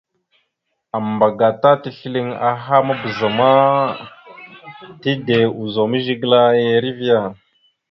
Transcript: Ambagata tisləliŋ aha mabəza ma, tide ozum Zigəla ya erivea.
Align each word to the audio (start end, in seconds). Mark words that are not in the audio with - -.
Ambagata 0.97 1.69
tisləliŋ 1.81 2.27
aha 2.49 2.75
mabəza 2.87 3.29
ma, 3.37 3.51
tide 5.01 5.37
ozum 5.61 5.91
Zigəla 6.05 6.41
ya 6.61 6.69
erivea. 6.77 7.21